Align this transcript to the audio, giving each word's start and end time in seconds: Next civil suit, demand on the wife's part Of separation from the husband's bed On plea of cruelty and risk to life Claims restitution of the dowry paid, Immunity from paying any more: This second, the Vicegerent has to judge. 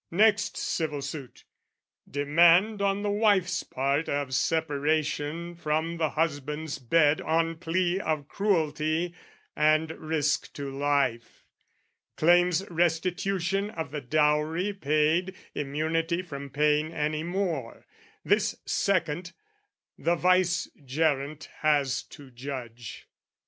Next 0.09 0.57
civil 0.57 1.03
suit, 1.03 1.43
demand 2.09 2.81
on 2.81 3.03
the 3.03 3.11
wife's 3.11 3.61
part 3.61 4.09
Of 4.09 4.33
separation 4.33 5.53
from 5.53 5.97
the 5.97 6.09
husband's 6.09 6.79
bed 6.79 7.21
On 7.21 7.55
plea 7.55 7.99
of 7.99 8.27
cruelty 8.27 9.13
and 9.55 9.91
risk 9.91 10.51
to 10.53 10.75
life 10.75 11.43
Claims 12.17 12.65
restitution 12.71 13.69
of 13.69 13.91
the 13.91 14.01
dowry 14.01 14.73
paid, 14.73 15.35
Immunity 15.53 16.23
from 16.23 16.49
paying 16.49 16.91
any 16.91 17.21
more: 17.21 17.85
This 18.25 18.55
second, 18.65 19.33
the 19.99 20.15
Vicegerent 20.15 21.47
has 21.59 22.01
to 22.17 22.31
judge. 22.31 23.05